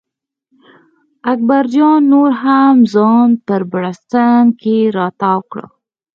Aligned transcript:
اکبر 1.31 1.63
جان 1.73 1.97
نور 2.11 2.31
هم 2.43 2.75
ځان 2.93 3.29
په 3.45 3.55
بړسټن 3.71 4.43
کې 4.61 4.77
را 4.95 5.07
تاو 5.19 5.41
کړ. 5.51 5.61